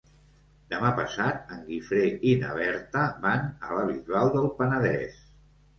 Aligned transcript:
Demà 0.71 0.89
passat 0.99 1.53
en 1.57 1.61
Guifré 1.67 2.01
i 2.31 2.33
na 2.45 2.57
Berta 2.63 3.07
van 3.29 3.47
a 3.69 3.79
la 3.81 3.87
Bisbal 3.93 4.37
del 4.39 4.53
Penedès. 4.63 5.27